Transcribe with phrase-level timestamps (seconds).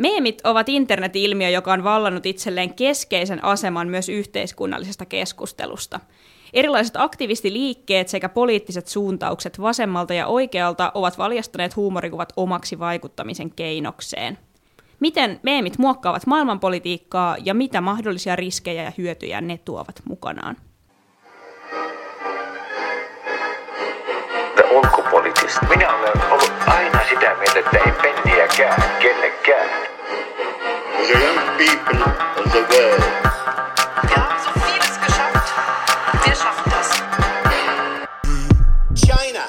[0.00, 6.00] Meemit ovat internet-ilmiö, joka on vallannut itselleen keskeisen aseman myös yhteiskunnallisesta keskustelusta.
[6.52, 14.38] Erilaiset aktivistiliikkeet sekä poliittiset suuntaukset vasemmalta ja oikealta ovat valjastaneet huumorikuvat omaksi vaikuttamisen keinokseen.
[15.00, 20.56] Miten meemit muokkaavat maailmanpolitiikkaa ja mitä mahdollisia riskejä ja hyötyjä ne tuovat mukanaan?
[24.70, 25.66] ulkopoliittista.
[25.68, 26.29] Minä olen
[27.20, 29.70] ollut aina sitä mieltä, että ei penniäkään kellekään.
[31.06, 33.02] The young people of the world.
[34.08, 35.52] Wir haben so vieles geschafft.
[36.26, 37.02] Wir schaffen das.
[38.94, 39.42] China.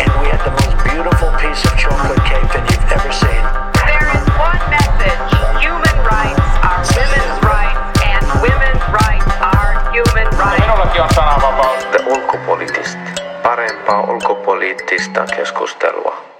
[0.00, 3.42] And we had the most beautiful piece of chocolate cake that you've ever seen.
[3.86, 5.20] There is one message.
[5.60, 10.60] Human rights are women's rights, and women's rights are human rights.
[10.60, 11.84] Minullakin on sananvapaus.
[11.92, 12.98] The ulkopoliittista.
[13.42, 16.35] Parempaa ulkopoliittista keskustelua.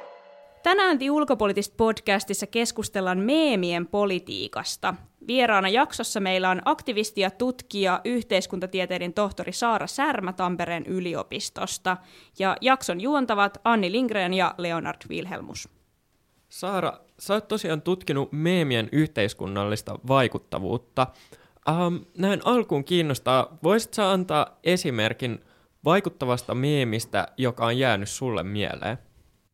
[0.66, 4.94] Tänään The Ulkopoliittista podcastissa keskustellaan meemien politiikasta.
[5.26, 11.96] Vieraana jaksossa meillä on aktivisti ja tutkija, yhteiskuntatieteiden tohtori Saara Särmä Tampereen yliopistosta.
[12.38, 15.68] Ja jakson juontavat Anni Lindgren ja Leonard Wilhelmus.
[16.48, 21.06] Saara, sä oot tosiaan tutkinut meemien yhteiskunnallista vaikuttavuutta.
[21.68, 25.44] Ähm, näin alkuun kiinnostaa, voisit sä antaa esimerkin
[25.84, 29.05] vaikuttavasta meemistä, joka on jäänyt sulle mieleen?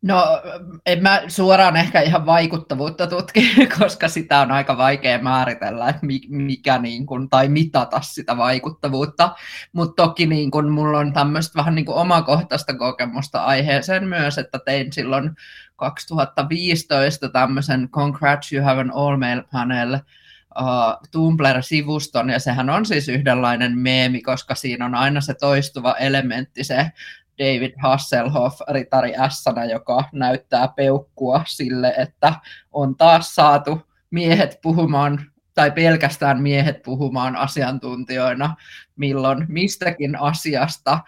[0.03, 0.42] No
[0.86, 6.78] en mä suoraan ehkä ihan vaikuttavuutta tutki, koska sitä on aika vaikea määritellä, että mikä
[6.78, 9.34] niin kuin, tai mitata sitä vaikuttavuutta.
[9.72, 14.59] Mutta toki niin kuin, mulla on tämmöistä vähän niin kuin omakohtaista kokemusta aiheeseen myös, että
[14.64, 15.31] tein silloin
[15.77, 23.09] 2015 tämmöisen Congrats You Have an All Mail Panel uh, Tumblr-sivuston, ja sehän on siis
[23.09, 26.92] yhdenlainen meemi, koska siinä on aina se toistuva elementti, se
[27.38, 32.34] David Hasselhoff Ritari s joka näyttää peukkua sille, että
[32.72, 38.56] on taas saatu miehet puhumaan tai pelkästään miehet puhumaan asiantuntijoina
[38.97, 40.98] milloin mistäkin asiasta.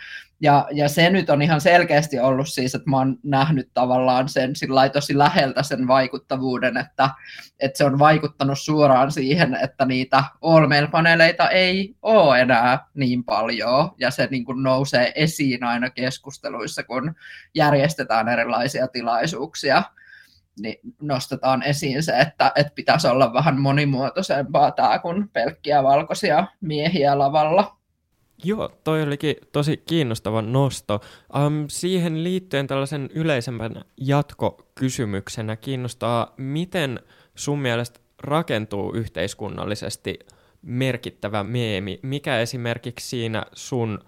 [0.44, 4.56] Ja, ja se nyt on ihan selkeästi ollut siis, että mä oon nähnyt tavallaan sen
[4.56, 7.10] sillä tosi läheltä sen vaikuttavuuden, että,
[7.60, 13.90] että se on vaikuttanut suoraan siihen, että niitä all paneeleita ei ole enää niin paljon,
[13.98, 17.14] ja se niin kuin nousee esiin aina keskusteluissa, kun
[17.54, 19.82] järjestetään erilaisia tilaisuuksia
[20.60, 27.18] niin nostetaan esiin se, että, että pitäisi olla vähän monimuotoisempaa tämä kuin pelkkiä valkoisia miehiä
[27.18, 27.83] lavalla.
[28.44, 31.00] Joo, toi olikin tosi kiinnostava nosto.
[31.36, 37.00] Um, siihen liittyen tällaisen yleisempänä jatkokysymyksenä kiinnostaa, miten
[37.34, 40.18] sun mielestä rakentuu yhteiskunnallisesti
[40.62, 41.98] merkittävä meemi?
[42.02, 43.98] Mikä esimerkiksi siinä sun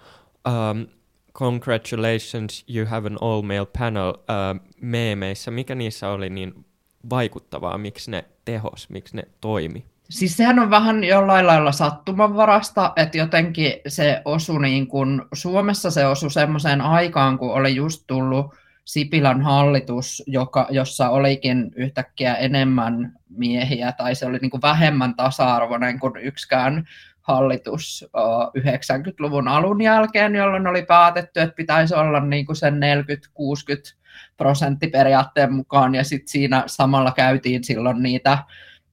[0.49, 0.87] um,
[1.35, 6.67] Congratulations, you have an all-male panel uh, meemeissä, mikä niissä oli niin
[7.11, 9.85] vaikuttavaa, miksi ne tehos, miksi ne toimi?
[10.11, 16.07] Siis sehän on vähän jollain lailla sattumanvarasta, että jotenkin se osui niin kuin, Suomessa se
[16.07, 23.93] osui semmoiseen aikaan, kun oli just tullut Sipilän hallitus, joka, jossa olikin yhtäkkiä enemmän miehiä,
[23.93, 26.89] tai se oli niin kuin vähemmän tasa-arvoinen kuin yksikään
[27.23, 28.05] hallitus
[28.59, 33.95] 90-luvun alun jälkeen, jolloin oli päätetty, että pitäisi olla niin kuin sen 40-60
[34.37, 38.39] prosenttiperiaatteen mukaan, ja sitten siinä samalla käytiin silloin niitä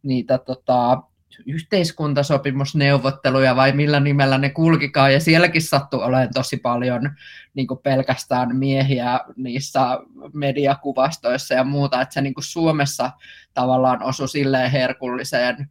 [0.04, 1.04] niitä tota,
[1.46, 7.12] yhteiskuntasopimusneuvotteluja vai millä nimellä ne kulkikaan, ja sielläkin sattui olemaan tosi paljon
[7.54, 10.00] niin pelkästään miehiä niissä
[10.34, 13.12] mediakuvastoissa ja muuta, että se niin Suomessa
[13.54, 15.70] tavallaan osui silleen herkulliseen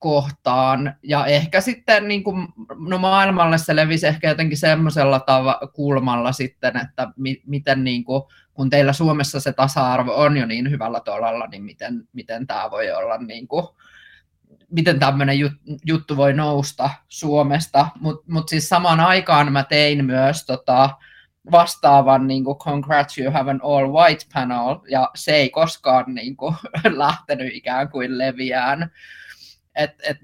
[0.00, 0.94] kohtaan.
[1.02, 2.48] Ja ehkä sitten niin kuin,
[2.88, 8.22] no maailmalle se levisi ehkä jotenkin semmoisella tava- kulmalla sitten, että mi- miten niin kuin,
[8.54, 12.90] kun teillä Suomessa se tasa-arvo on jo niin hyvällä tolalla, niin miten, miten tämä voi
[12.90, 13.66] olla niin kuin,
[14.70, 15.36] miten tämmöinen
[15.86, 20.90] juttu voi nousta Suomesta, mutta mut siis samaan aikaan mä tein myös tota,
[21.50, 26.36] vastaavan niin kuin, Congrats you have an all white panel, ja se ei koskaan niin
[26.36, 26.54] kuin,
[26.96, 28.90] lähtenyt ikään kuin leviään
[29.74, 30.16] et, et,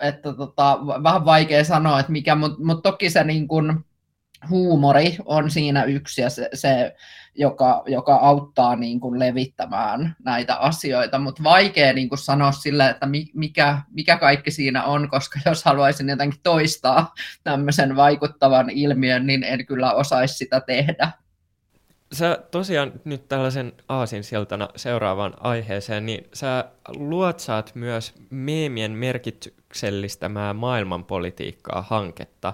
[0.00, 3.84] että tota, vähän vaikea sanoa, että mikä, mutta mut toki se niin kun,
[4.50, 6.94] huumori on siinä yksi ja se, se
[7.34, 13.06] joka, joka auttaa niin kun, levittämään näitä asioita, mutta vaikea niin kun, sanoa sille, että
[13.34, 17.14] mikä, mikä kaikki siinä on, koska jos haluaisin jotenkin toistaa
[17.44, 21.12] tämmöisen vaikuttavan ilmiön, niin en kyllä osaisi sitä tehdä.
[22.12, 32.52] Sä tosiaan nyt tällaisen aasinsiltana seuraavaan aiheeseen, niin sä luotsaat myös meemien merkityksellistämää maailmanpolitiikkaa hanketta,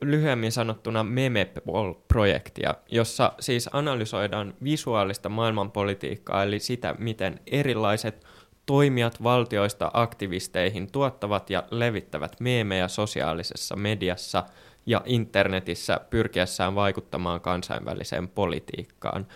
[0.00, 8.26] lyhyemmin sanottuna Memepol-projektia, jossa siis analysoidaan visuaalista maailmanpolitiikkaa, eli sitä, miten erilaiset
[8.66, 14.42] toimijat valtioista aktivisteihin tuottavat ja levittävät meemejä sosiaalisessa mediassa
[14.86, 19.26] ja internetissä pyrkiessään vaikuttamaan kansainväliseen politiikkaan.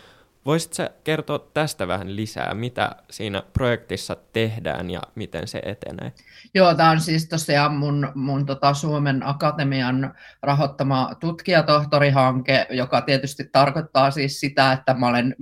[0.47, 6.13] Voisitko kertoa tästä vähän lisää, mitä siinä projektissa tehdään ja miten se etenee?
[6.55, 14.11] Joo, tämä on siis tosiaan mun, mun tota Suomen Akatemian rahoittama tutkijatohtorihanke, joka tietysti tarkoittaa
[14.11, 15.37] siis sitä, että mä olen,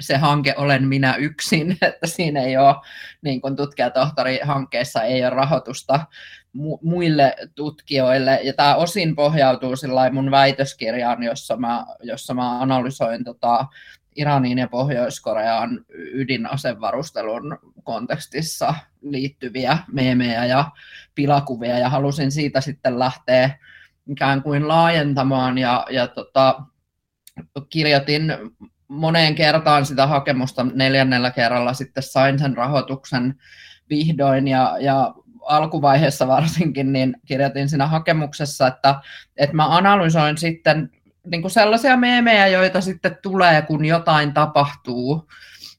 [0.00, 2.74] se hanke olen minä yksin, että siinä ei ole,
[3.22, 6.00] niin kuin tutkijatohtorihankkeessa ei ole rahoitusta
[6.56, 8.40] mu- muille tutkijoille.
[8.42, 9.74] Ja tämä osin pohjautuu
[10.12, 13.66] mun väitöskirjaan, jossa mä, jossa mä analysoin tota,
[14.16, 20.70] Iranin ja Pohjois-Korean ydinasevarustelun kontekstissa liittyviä meemejä ja
[21.14, 23.58] pilakuvia, ja halusin siitä sitten lähteä
[24.08, 26.62] ikään kuin laajentamaan, ja, ja tota,
[27.70, 28.32] kirjoitin
[28.88, 33.34] moneen kertaan sitä hakemusta, neljännellä kerralla sitten sain sen rahoituksen
[33.90, 39.00] vihdoin, ja, ja alkuvaiheessa varsinkin, niin kirjoitin siinä hakemuksessa, että,
[39.36, 40.90] että mä analysoin sitten
[41.26, 45.28] niin kuin sellaisia meemejä, joita sitten tulee, kun jotain tapahtuu.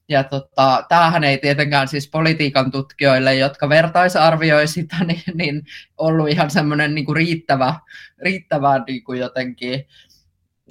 [0.09, 5.63] Ja tota, tämähän ei tietenkään siis politiikan tutkijoille, jotka vertaisarvioi sitä, niin, niin
[5.97, 7.75] ollut ihan semmoinen niin kuin riittävä,
[8.23, 9.87] riittävä niin kuin jotenkin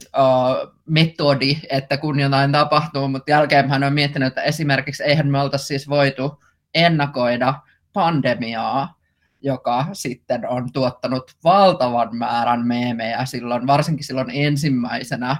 [0.05, 5.41] uh, metodi, että kun jotain tapahtuu, mutta jälkeen hän on miettinyt, että esimerkiksi eihän me
[5.41, 6.43] oltaisi siis voitu
[6.75, 7.55] ennakoida
[7.93, 9.00] pandemiaa,
[9.43, 15.37] joka sitten on tuottanut valtavan määrän meemejä silloin, varsinkin silloin ensimmäisenä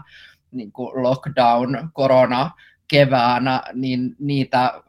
[0.51, 2.51] niin kuin lockdown, korona
[2.89, 4.83] keväänä, niin niitä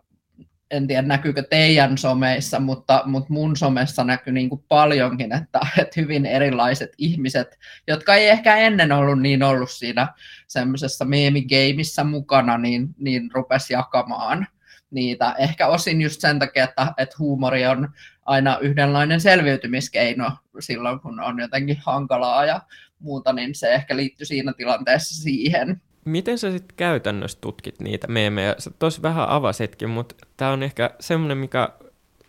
[0.71, 6.01] en tiedä näkyykö teidän someissa, mutta, mutta mun somessa näkyy niin kuin paljonkin, että, että
[6.01, 10.07] hyvin erilaiset ihmiset, jotka ei ehkä ennen ollut niin ollut siinä
[10.47, 14.47] semmoisessa meemigeimissä mukana, niin, niin rupesi jakamaan
[14.91, 15.35] niitä.
[15.37, 17.89] Ehkä osin just sen takia, että, että huumori on
[18.25, 22.61] aina yhdenlainen selviytymiskeino silloin, kun on jotenkin hankalaa ja
[22.99, 25.81] muuta, niin se ehkä liittyy siinä tilanteessa siihen.
[26.05, 28.55] Miten sä sitten käytännössä tutkit niitä meemejä?
[28.57, 31.69] Sä tosi vähän avasitkin, mutta tämä on ehkä semmoinen, mikä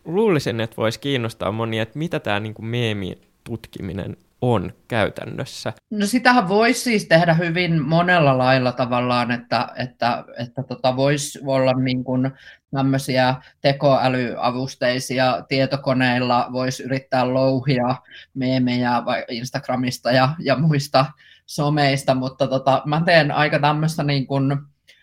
[0.05, 5.73] luulisin, että voisi kiinnostaa monia, että mitä tämä niinku meemi tutkiminen on käytännössä?
[5.91, 11.73] No sitähän voisi siis tehdä hyvin monella lailla tavallaan, että, että, että tota voisi olla
[11.73, 12.31] niin kuin
[12.71, 17.97] tämmöisiä tekoälyavusteisia tietokoneilla, voisi yrittää louhia
[18.35, 21.07] meemejä Instagramista ja, ja muista
[21.47, 24.59] someista, mutta tota, mä teen aika tämmöistä niin kuin,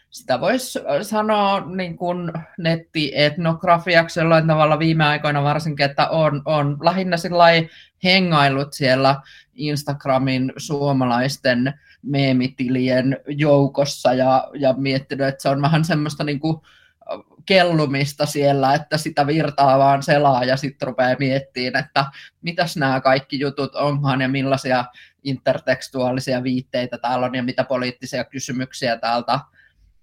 [0.10, 7.16] sitä voisi sanoa niin kuin nettietnografiaksi jollain tavalla viime aikoina varsinkin, että on, on lähinnä
[8.04, 9.22] hengailut siellä
[9.54, 16.58] Instagramin suomalaisten meemitilien joukossa ja, ja miettinyt, että se on vähän semmoista niin kuin
[17.46, 22.06] kellumista siellä, että sitä virtaa vaan selaa ja sitten rupeaa miettimään, että
[22.42, 24.86] mitäs nämä kaikki jutut onhan ja millaisia
[25.24, 29.40] intertekstuaalisia viitteitä täällä on ja mitä poliittisia kysymyksiä täältä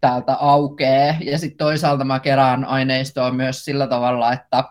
[0.06, 1.17] täältä aukee.
[1.20, 4.64] Ja sitten toisaalta mä kerään aineistoa myös sillä tavalla, että,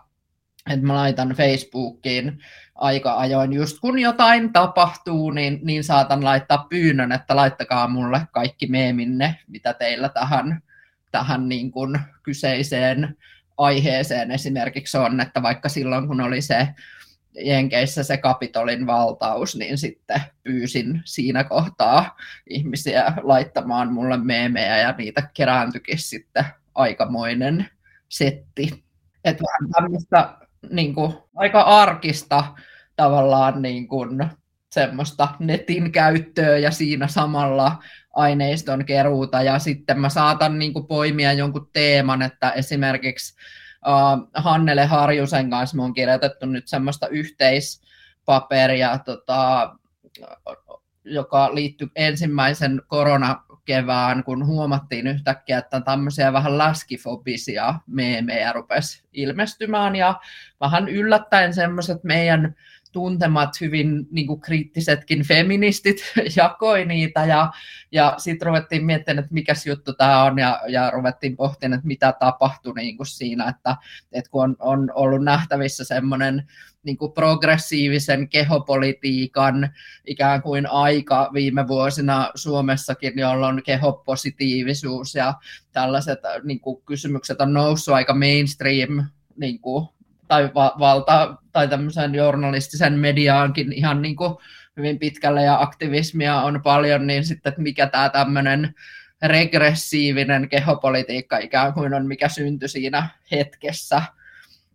[0.70, 2.38] että mä laitan Facebookiin
[2.74, 8.66] aika ajoin, just kun jotain tapahtuu, niin, niin saatan laittaa pyynnön, että laittakaa mulle kaikki
[8.66, 10.62] meeminne, mitä teillä tähän,
[11.10, 13.16] tähän niin kuin kyseiseen
[13.56, 16.68] aiheeseen esimerkiksi on, että vaikka silloin kun oli se
[17.44, 22.16] Jenkeissä se Kapitolin valtaus, niin sitten pyysin siinä kohtaa
[22.50, 27.68] ihmisiä laittamaan mulle meemejä ja niitä kerääntyikin sitten aikamoinen
[28.08, 28.84] setti.
[29.24, 30.34] Että vähän tämmöistä
[30.70, 32.44] niin kuin, aika arkista
[32.96, 34.30] tavallaan niin kuin,
[34.70, 37.82] semmoista netin käyttöä ja siinä samalla
[38.14, 43.36] aineiston keruuta ja sitten mä saatan niin kuin, poimia jonkun teeman, että esimerkiksi
[43.86, 49.74] uh, Hannele Harjusen kanssa me on kirjoitettu nyt semmoista yhteispaperia, tota,
[51.04, 60.20] joka liittyy ensimmäisen koronakevään, kun huomattiin yhtäkkiä, että tämmöisiä vähän läskifobisia meemejä rupesi ilmestymään ja
[60.60, 62.54] vähän yllättäen semmoiset meidän
[62.96, 65.96] tuntemat hyvin niin kuin kriittisetkin feministit
[66.36, 67.52] jakoi niitä ja,
[67.92, 72.14] ja sitten ruvettiin miettimään, että mikä juttu tämä on ja, ja ruvettiin pohtimaan, että mitä
[72.20, 73.76] tapahtui niin kuin siinä, että,
[74.12, 76.46] että kun on, on ollut nähtävissä semmoinen
[76.82, 79.70] niin kuin progressiivisen kehopolitiikan
[80.06, 85.34] ikään kuin aika viime vuosina Suomessakin, jolloin kehopositiivisuus ja
[85.72, 89.04] tällaiset niin kuin kysymykset on noussut aika mainstream
[89.36, 89.88] niin kuin
[90.28, 94.36] tai va- valta tai tämmöisen journalistisen mediaankin ihan niin kuin
[94.76, 98.74] hyvin pitkälle ja aktivismia on paljon, niin sitten, että mikä tämä tämmöinen
[99.22, 104.02] regressiivinen kehopolitiikka ikään kuin on, mikä syntyi siinä hetkessä,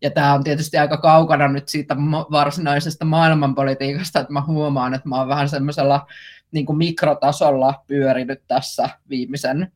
[0.01, 1.95] Ja tämä on tietysti aika kaukana nyt siitä
[2.31, 6.07] varsinaisesta maailmanpolitiikasta, että mä huomaan, että mä oon vähän semmoisella
[6.51, 9.71] niin kuin mikrotasolla pyörinyt tässä viimeisen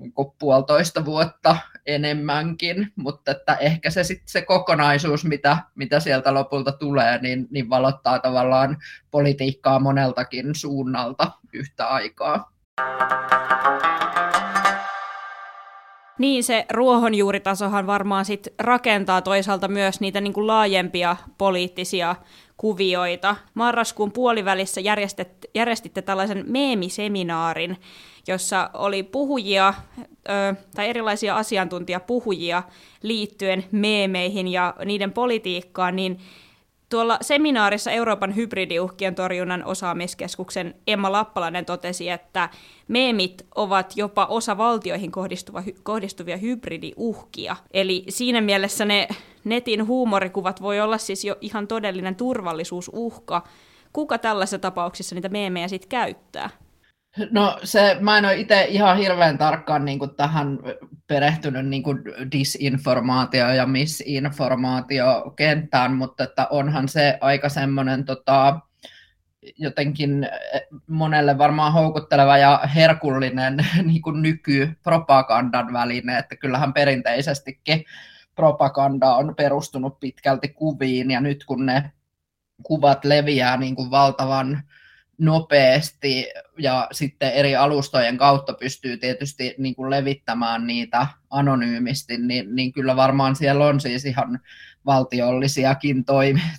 [0.00, 6.34] niin kuin puolitoista vuotta enemmänkin, mutta että ehkä se, sit se kokonaisuus, mitä, mitä sieltä
[6.34, 8.76] lopulta tulee, niin, niin valottaa tavallaan
[9.10, 12.52] politiikkaa moneltakin suunnalta yhtä aikaa.
[16.18, 22.16] Niin, se ruohonjuuritasohan varmaan sit rakentaa toisaalta myös niitä niin kuin laajempia poliittisia
[22.62, 23.36] kuvioita.
[23.54, 24.80] Marraskuun puolivälissä
[25.54, 27.76] järjestitte tällaisen meemiseminaarin,
[28.28, 32.62] jossa oli puhujia ö, tai erilaisia asiantuntijapuhujia
[33.02, 36.18] liittyen meemeihin ja niiden politiikkaan, niin
[36.92, 42.48] Tuolla seminaarissa Euroopan hybridiuhkien torjunnan osaamiskeskuksen Emma Lappalainen totesi, että
[42.88, 47.56] meemit ovat jopa osa valtioihin kohdistuva, kohdistuvia hybridiuhkia.
[47.70, 49.08] Eli siinä mielessä ne
[49.44, 53.42] netin huumorikuvat voi olla siis jo ihan todellinen turvallisuusuhka.
[53.92, 56.50] Kuka tällaisessa tapauksessa niitä meemejä sitten käyttää?
[57.30, 60.58] No se, mä en ole itse ihan hirveän tarkkaan niin kuin tähän
[61.06, 61.98] perehtynyt niin kuin
[62.32, 68.60] disinformaatio- ja misinformaatiokenttään, mutta että onhan se aika semmoinen tota,
[69.58, 70.28] jotenkin
[70.86, 77.84] monelle varmaan houkutteleva ja herkullinen niin kuin nykypropagandan väline, että kyllähän perinteisestikin
[78.34, 81.92] propaganda on perustunut pitkälti kuviin, ja nyt kun ne
[82.62, 84.62] kuvat leviää niin kuin valtavan
[85.18, 86.26] nopeasti
[86.58, 92.96] ja sitten eri alustojen kautta pystyy tietysti niin kuin levittämään niitä anonyymisti, niin, niin kyllä
[92.96, 94.40] varmaan siellä on siis ihan
[94.86, 96.04] valtiollisiakin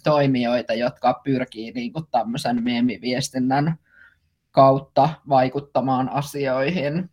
[0.04, 3.78] toimijoita, jotka pyrkii niin kuin tämmöisen meemiviestinnän
[4.52, 7.10] kautta vaikuttamaan asioihin.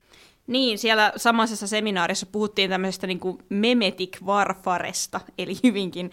[0.50, 6.10] Niin, siellä samaisessa seminaarissa puhuttiin tämmöisestä niin kuin memetic warfaresta, eli hyvinkin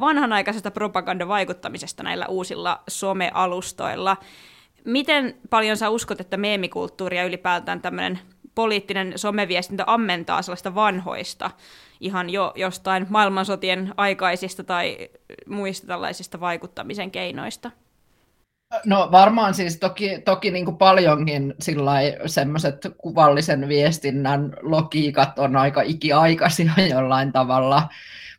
[0.00, 4.16] vanhanaikaisesta propagandavaikuttamisesta näillä uusilla somealustoilla.
[4.84, 8.18] Miten paljon sä uskot, että meemikulttuuri ja ylipäätään tämmöinen
[8.54, 11.50] poliittinen someviestintä ammentaa sellaista vanhoista,
[12.00, 15.08] ihan jo jostain maailmansotien aikaisista tai
[15.46, 17.70] muista tällaisista vaikuttamisen keinoista?
[18.84, 21.54] No varmaan siis toki, toki niin kuin paljonkin
[22.26, 27.88] semmoiset kuvallisen viestinnän logiikat on aika ikiaikaisia jollain tavalla,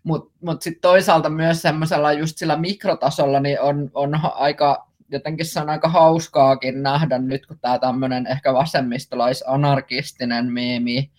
[0.03, 5.59] mutta mut sitten toisaalta myös semmoisella just sillä mikrotasolla niin on, on aika jotenkin se
[5.59, 11.11] on aika hauskaakin nähdä nyt, kun tämä tämmöinen ehkä vasemmistolais-anarkistinen meemi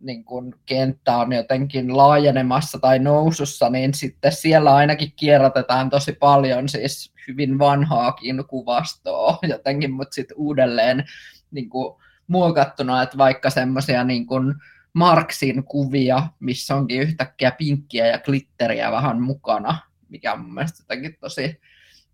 [0.00, 0.24] niin
[0.66, 7.58] kenttä on jotenkin laajenemassa tai nousussa, niin sitten siellä ainakin kierrätetään tosi paljon siis hyvin
[7.58, 11.04] vanhaakin kuvastoa jotenkin, mutta sitten uudelleen
[11.50, 11.94] niin kuin,
[12.26, 14.54] muokattuna, että vaikka semmoisia niin kuin,
[14.92, 21.16] Marksin kuvia, missä onkin yhtäkkiä pinkkiä ja glitteriä vähän mukana, mikä on mun mielestä jotenkin
[21.20, 21.60] tosi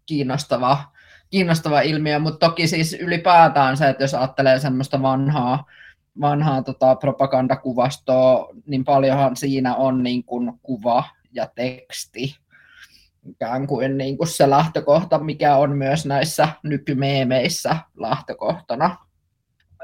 [0.06, 0.92] kiinnostava,
[1.30, 5.64] kiinnostava ilmiö, mutta toki siis ylipäätään se, että jos ajattelee semmoista vanhaa,
[6.20, 12.36] vanhaa tota, propagandakuvastoa, niin paljonhan siinä on niin kuin kuva ja teksti,
[13.28, 19.05] ikään kuin, niin kuin se lähtökohta, mikä on myös näissä nykymeemeissä lähtökohtana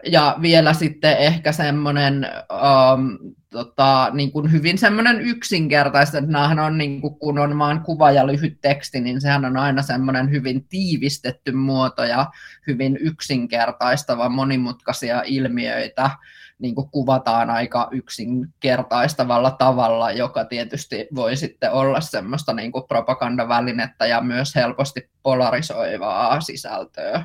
[0.06, 6.78] ja vielä sitten ehkä semmoinen um, tota, niin kuin hyvin semmoinen yksinkertaista, että näähän on
[6.78, 10.68] niin kuin, kun on vain kuva ja lyhyt teksti, niin sehän on aina semmoinen hyvin
[10.68, 12.26] tiivistetty muoto ja
[12.66, 16.10] hyvin yksinkertaistava monimutkaisia ilmiöitä
[16.58, 24.06] niin kuin kuvataan aika yksinkertaistavalla tavalla, joka tietysti voi sitten olla semmoista niin kuin propagandavälinettä
[24.06, 27.24] ja myös helposti polarisoivaa sisältöä.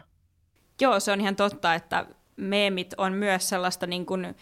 [0.82, 2.06] Joo, se on ihan totta, että
[2.38, 4.36] meemit on myös sellaista niin kuin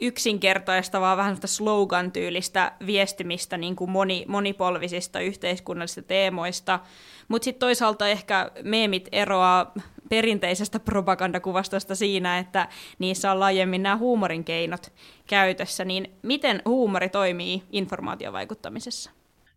[0.00, 6.80] yksinkertaistavaa, vähän slogan-tyylistä viestimistä niin kuin moni, monipolvisista yhteiskunnallisista teemoista,
[7.28, 9.72] mutta sitten toisaalta ehkä meemit eroaa
[10.08, 14.92] perinteisestä propagandakuvastosta siinä, että niissä on laajemmin nämä huumorin keinot
[15.26, 19.10] käytössä, niin miten huumori toimii informaatiovaikuttamisessa?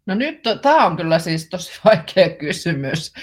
[0.05, 3.13] No nyt tämä on kyllä siis tosi vaikea kysymys.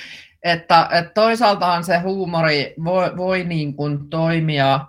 [0.42, 4.80] Että, että toisaaltaan se huumori voi, voi niin kuin toimia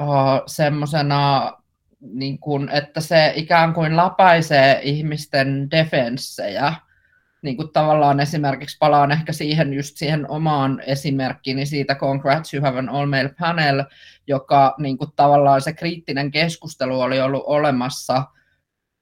[0.00, 1.52] uh, semmoisena,
[2.00, 2.38] niin
[2.72, 6.74] että se ikään kuin läpäisee ihmisten defenssejä.
[7.42, 12.78] Niin kuin tavallaan esimerkiksi palaan ehkä siihen just siihen omaan esimerkkiini siitä Congrats You Have
[12.78, 13.84] an All Male Panel,
[14.26, 18.22] joka niin kuin tavallaan se kriittinen keskustelu oli ollut olemassa–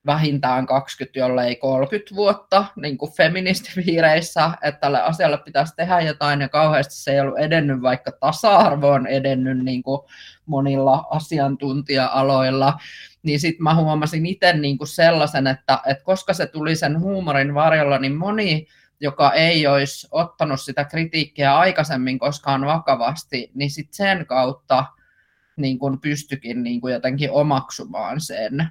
[0.06, 6.48] vähintään 20, jollei 30 vuotta niin kuin feministipiireissä, että tälle asialle pitäisi tehdä jotain, ja
[6.48, 10.00] kauheasti se ei ollut edennyt, vaikka tasa-arvo on edennyt niin kuin
[10.46, 12.78] monilla asiantuntija-aloilla,
[13.22, 17.54] niin sitten mä huomasin itse niin kuin sellaisen, että, että koska se tuli sen huumorin
[17.54, 18.66] varjolla, niin moni
[19.00, 24.84] joka ei olisi ottanut sitä kritiikkiä aikaisemmin koskaan vakavasti, niin sit sen kautta
[25.56, 28.68] niin kun pystyikin niin kun jotenkin omaksumaan sen.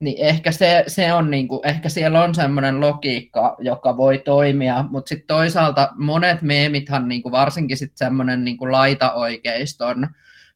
[0.00, 5.08] Niin ehkä, se, se on kuin, ehkä siellä on semmoinen logiikka, joka voi toimia, mutta
[5.08, 10.08] sitten toisaalta monet meemithan, kuin varsinkin sitten semmoinen niin kuin laitaoikeiston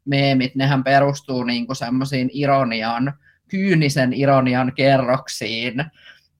[0.04, 3.14] meemit, nehän perustuu niin kuin semmoisiin ironian,
[3.48, 5.84] kyynisen ironian kerroksiin,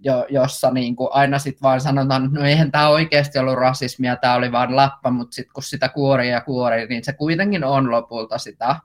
[0.01, 4.17] jo, jossa niin kuin aina sitten vaan sanotaan, että no eihän tämä oikeasti ollut rasismia,
[4.17, 7.91] tämä oli vain läppä, mutta sitten kun sitä kuori ja kuori, niin se kuitenkin on
[7.91, 8.77] lopulta sitä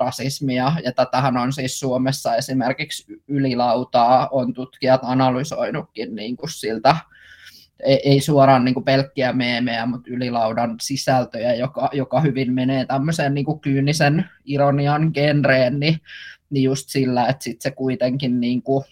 [0.00, 6.96] rasismia, ja tätähän on siis Suomessa esimerkiksi ylilautaa on tutkijat analysoinutkin niin kuin siltä,
[7.82, 13.44] ei, suoraan niin kuin pelkkiä meemejä, mutta ylilaudan sisältöjä, joka, joka hyvin menee tämmöiseen niin
[13.44, 16.00] kuin kyynisen ironian genreen, niin,
[16.50, 18.84] niin just sillä, että sit se kuitenkin niin kuin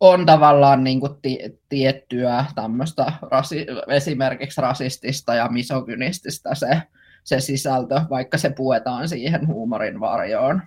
[0.00, 6.82] on tavallaan niin kuin ti- tiettyä tämmöistä rasi- esimerkiksi rasistista ja misogynististä se,
[7.26, 10.62] se sisältö, vaikka se puetaan siihen huumorin varjoon.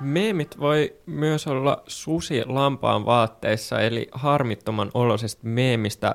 [0.00, 6.14] Meemit voi myös olla susi lampaan vaatteissa, eli harmittoman olosesta meemistä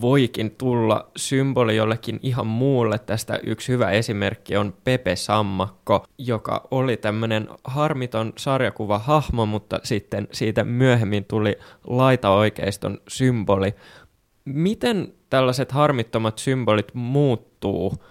[0.00, 2.98] voikin tulla symboli jollekin ihan muulle.
[2.98, 10.28] Tästä yksi hyvä esimerkki on Pepe Sammakko, joka oli tämmöinen harmiton sarjakuva hahmo, mutta sitten
[10.32, 13.74] siitä myöhemmin tuli laitaoikeiston symboli.
[14.44, 18.04] Miten tällaiset harmittomat symbolit muuttuu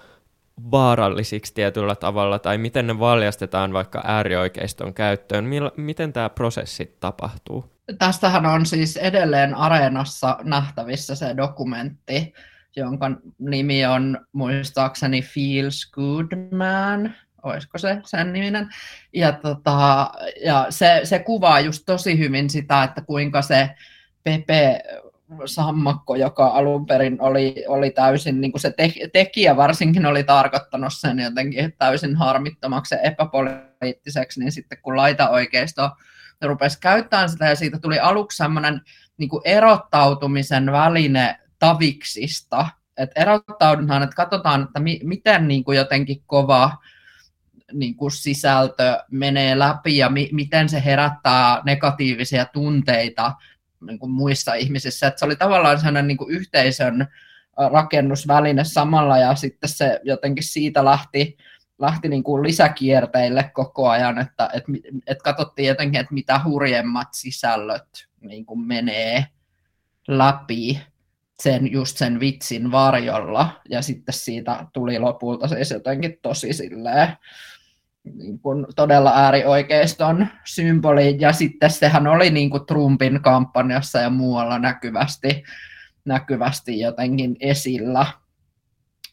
[0.72, 5.46] vaarallisiksi tietyllä tavalla, tai miten ne valjastetaan vaikka äärioikeiston käyttöön?
[5.77, 7.74] Miten tämä prosessi tapahtuu?
[8.00, 12.34] tästähän on siis edelleen Areenassa nähtävissä se dokumentti,
[12.75, 18.70] jonka nimi on muistaakseni Feels Good Man, olisiko se sen niminen.
[19.13, 20.12] Ja, tota,
[20.46, 23.70] ja se, se kuvaa just tosi hyvin sitä, että kuinka se
[24.24, 24.84] Pepe
[25.46, 30.93] sammakko, joka alun perin oli, oli täysin, niin kuin se te, tekijä varsinkin oli tarkoittanut
[30.93, 35.89] sen jotenkin täysin harmittomaksi ja epäpoliittiseksi, niin sitten kun laita oikeisto
[36.41, 38.82] rupesi käyttämään sitä ja siitä tuli aluksi semmoinen
[39.17, 46.78] niin erottautumisen väline taviksista, että erottaudutaan, että katsotaan, että mi- miten niin kuin jotenkin kova
[47.74, 53.32] niin kuin sisältö menee läpi ja mi- miten se herättää negatiivisia tunteita
[53.86, 55.08] niin kuin muissa ihmisissä.
[55.08, 57.08] Että se oli tavallaan sellainen niin kuin yhteisön
[57.72, 61.38] rakennusväline samalla ja sitten se jotenkin siitä lähti
[61.80, 64.63] lähti niin kuin lisäkierteille koko ajan, että et,
[65.08, 69.26] et katsottiin jotenkin, että mitä hurjemmat sisällöt niin kuin menee
[70.08, 70.82] läpi
[71.39, 77.08] sen, just sen vitsin varjolla, ja sitten siitä tuli lopulta siis jotenkin tosi silleen,
[78.04, 84.60] niin kuin todella äärioikeiston symboli, ja sitten sehän oli niin kuin Trumpin kampanjassa ja muualla
[84.60, 85.44] näkyvästi,
[86.06, 88.06] näkyvästi jotenkin esillä,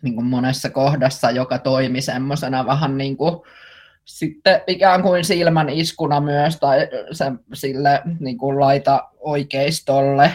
[0.02, 3.40] niin kuin monessa kohdassa, joka toimi semmoisena vähän niin kuin,
[4.04, 6.78] sitten ikään kuin silmän iskuna myös tai
[7.12, 10.32] se, sille niin kuin laita oikeistolle,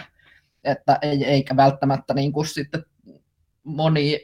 [0.64, 2.86] että ei, eikä välttämättä niin kuin sitten
[3.64, 4.22] moni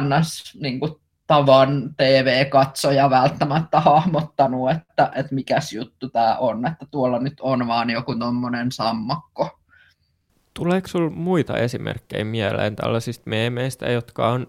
[0.00, 0.58] ns.
[0.60, 0.92] Niin kuin
[1.28, 7.90] tavan TV-katsoja välttämättä hahmottanut, että, että mikäs juttu tämä on, että tuolla nyt on vaan
[7.90, 9.58] joku tommonen sammakko.
[10.54, 14.46] Tuleeko sinulla muita esimerkkejä mieleen tällaisista meemeistä, jotka on,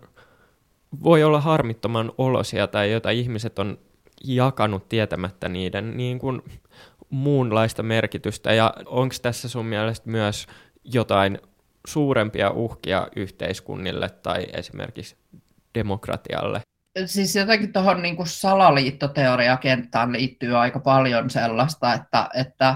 [1.03, 3.77] voi olla harmittoman olosia tai joita ihmiset on
[4.23, 6.41] jakanut tietämättä niiden niin kuin
[7.09, 10.47] muunlaista merkitystä, ja onko tässä sun mielestä myös
[10.83, 11.39] jotain
[11.87, 15.15] suurempia uhkia yhteiskunnille tai esimerkiksi
[15.75, 16.61] demokratialle?
[17.05, 22.75] Siis jotenkin tuohon niin salaliittoteoriakenttään liittyy aika paljon sellaista, että, että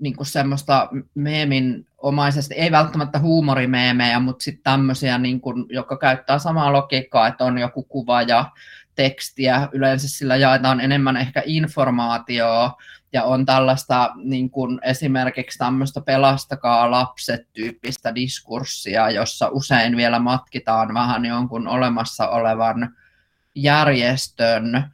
[0.00, 6.38] niin kuin semmoista meemin omaisesti, ei välttämättä huumorimeemejä, mutta sitten tämmöisiä, niin kuin, jotka käyttää
[6.38, 8.50] samaa logiikkaa, että on joku kuva ja
[8.94, 12.70] tekstiä, yleensä sillä jaetaan enemmän ehkä informaatiota,
[13.14, 21.24] ja on tällaista niin kuin esimerkiksi tämmöistä pelastakaa lapset-tyyppistä diskurssia, jossa usein vielä matkitaan vähän
[21.24, 22.96] jonkun olemassa olevan
[23.54, 24.90] järjestön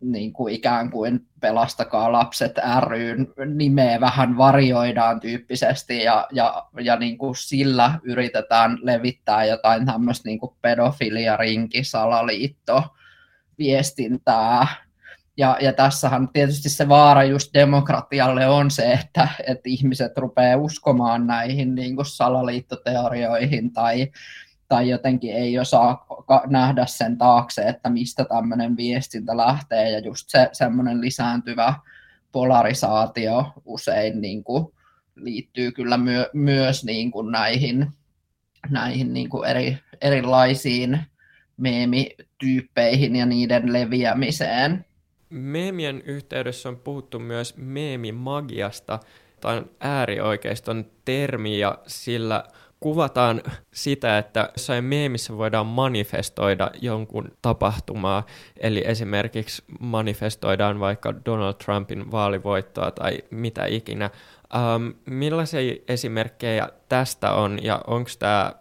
[0.00, 2.52] niin kuin ikään kuin Pelastakaa lapset
[2.86, 10.28] ryn nimeä vähän varjoidaan tyyppisesti ja, ja, ja niin kuin sillä yritetään levittää jotain tämmöistä
[10.28, 12.84] niin kuin pedofilia, rinki, salaliitto,
[13.58, 14.66] viestintää.
[15.38, 21.26] Ja, ja tässähän tietysti se vaara just demokratialle on se, että, että ihmiset rupeaa uskomaan
[21.26, 24.12] näihin niin kuin salaliittoteorioihin tai,
[24.68, 26.06] tai jotenkin ei osaa
[26.46, 29.90] nähdä sen taakse, että mistä tämmöinen viestintä lähtee.
[29.90, 31.74] Ja just se semmoinen lisääntyvä
[32.32, 34.66] polarisaatio usein niin kuin
[35.14, 37.86] liittyy kyllä myö, myös niin kuin näihin,
[38.70, 41.00] näihin niin kuin eri, erilaisiin
[41.56, 44.87] meemityyppeihin ja niiden leviämiseen.
[45.30, 49.00] Meemien yhteydessä on puhuttu myös meemimagiasta.
[49.40, 52.44] Tämä on äärioikeiston termi ja sillä
[52.80, 62.10] kuvataan sitä, että jossain meemissä voidaan manifestoida jonkun tapahtumaa, eli esimerkiksi manifestoidaan vaikka Donald Trumpin
[62.10, 64.10] vaalivoittoa tai mitä ikinä.
[64.54, 68.52] Um, millaisia esimerkkejä tästä on ja onko tämä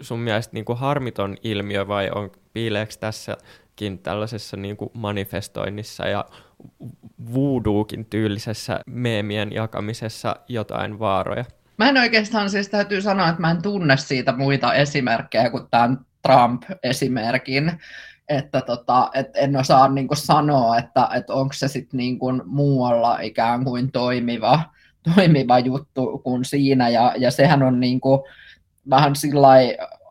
[0.00, 2.92] sun mielestä niin kuin harmiton ilmiö vai on, piileekö
[3.78, 6.24] tässäkin tällaisessa niin kuin manifestoinnissa ja
[7.34, 11.44] voodookin tyylisessä meemien jakamisessa jotain vaaroja?
[11.76, 15.98] Mä en oikeastaan siis täytyy sanoa, että mä en tunne siitä muita esimerkkejä kuin tämän
[16.22, 17.72] Trump-esimerkin,
[18.28, 22.42] että tota, et en osaa niin kuin sanoa, että, että onko se sitten niin kuin
[22.44, 24.60] muualla ikään kuin toimiva,
[25.14, 28.20] toimiva juttu kuin siinä, ja, ja sehän on niin kuin
[28.90, 29.56] vähän sillä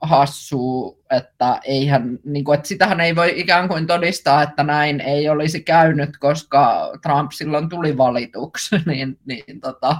[0.07, 5.29] hassu, että, eihän, niin kuin, että sitähän ei voi ikään kuin todistaa, että näin ei
[5.29, 9.97] olisi käynyt, koska Trump silloin tuli valituksi, niin, niin tota,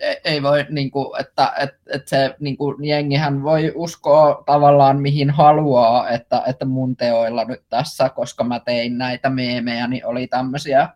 [0.00, 5.00] e, ei voi, niin kuin, että, että, että se niin kuin, jengihän voi uskoa tavallaan
[5.00, 10.26] mihin haluaa, että, että mun teoilla nyt tässä, koska mä tein näitä meemejä, niin oli
[10.26, 10.88] tämmöisiä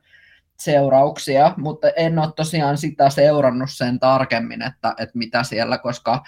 [0.60, 6.22] seurauksia, mutta en ole tosiaan sitä seurannut sen tarkemmin, että, että mitä siellä, koska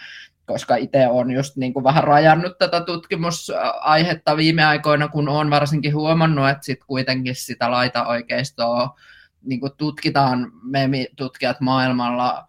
[0.46, 5.94] koska itse olen just niin kuin vähän rajannut tätä tutkimusaihetta viime aikoina, kun olen varsinkin
[5.94, 8.98] huomannut, että sit kuitenkin sitä laita-oikeistoa
[9.42, 12.46] niin kuin tutkitaan, me tutkijat maailmalla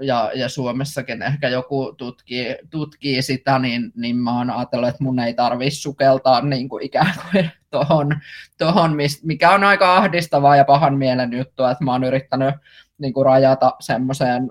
[0.00, 5.18] ja, ja Suomessakin ehkä joku tutkii, tutkii sitä, niin, niin mä oon ajatellut, että mun
[5.18, 8.20] ei tarvitse sukeltaa niin kuin ikään kuin tohon,
[8.58, 12.54] tohon, mikä on aika ahdistavaa ja pahan mielen juttu, että mä oon yrittänyt
[12.98, 14.50] niin kuin rajata semmoiseen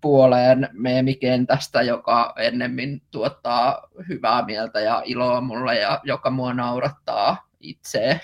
[0.00, 8.20] puoleen meemikentästä, joka ennemmin tuottaa hyvää mieltä ja iloa mulle ja joka mua naurattaa itse.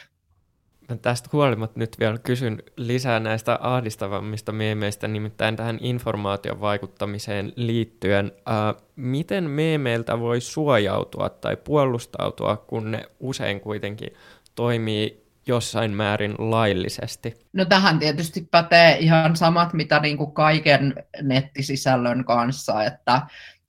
[0.88, 8.32] Mä tästä huolimatta nyt vielä kysyn lisää näistä ahdistavammista meemeistä, nimittäin tähän informaation vaikuttamiseen liittyen.
[8.46, 14.14] Ää, miten meemeiltä voi suojautua tai puolustautua, kun ne usein kuitenkin
[14.54, 17.34] toimii jossain määrin laillisesti?
[17.52, 23.22] No tähän tietysti pätee ihan samat, mitä niin kuin kaiken nettisisällön kanssa, että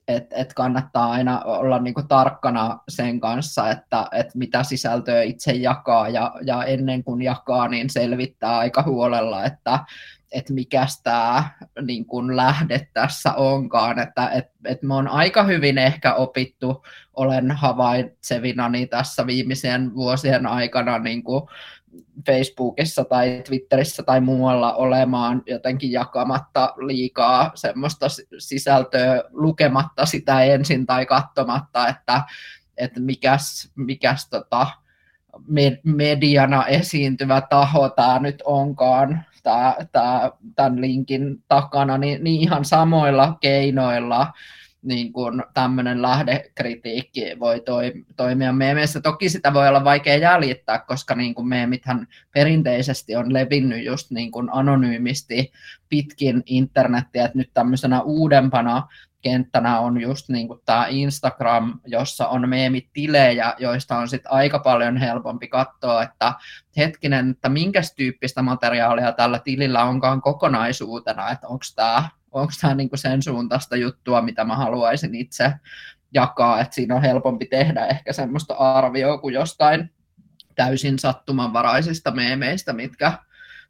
[0.08, 5.52] et, et kannattaa aina olla niin kuin tarkkana sen kanssa, että et mitä sisältöä itse
[5.52, 9.78] jakaa ja, ja ennen kuin jakaa, niin selvittää aika huolella, että
[10.32, 11.50] että mikä tämä
[11.82, 16.84] niin kun lähde tässä onkaan, että et, et me on aika hyvin ehkä opittu,
[17.14, 21.42] olen havaitsevinani tässä viimeisen vuosien aikana niin kuin
[22.26, 28.06] Facebookissa tai Twitterissä tai muualla olemaan jotenkin jakamatta liikaa semmoista
[28.38, 32.22] sisältöä lukematta sitä ensin tai katsomatta, että,
[32.76, 34.66] että mikäs, mikäs tota,
[35.84, 43.36] mediana esiintyvä taho tämä nyt onkaan tää, tää, tämän linkin takana, niin, niin ihan samoilla
[43.40, 44.32] keinoilla
[44.82, 47.62] niin kuin tämmöinen lähdekritiikki voi
[48.16, 49.00] toimia meemeissä.
[49.00, 54.30] Toki sitä voi olla vaikea jäljittää, koska niin kuin meemithän perinteisesti on levinnyt just niin
[54.30, 55.52] kuin anonyymisti
[55.88, 58.82] pitkin internettiä, että nyt tämmöisenä uudempana
[59.30, 64.96] kenttänä on just niin kuin tämä Instagram, jossa on meemitilejä, joista on sitten aika paljon
[64.96, 66.32] helpompi katsoa, että
[66.76, 72.96] hetkinen, että minkä tyyppistä materiaalia tällä tilillä onkaan kokonaisuutena, että onko tämä onko tämä niinku
[72.96, 75.52] sen suuntaista juttua, mitä mä haluaisin itse
[76.14, 79.90] jakaa, että siinä on helpompi tehdä ehkä semmoista arvioa kuin jostain
[80.54, 83.12] täysin sattumanvaraisista meemeistä, mitkä,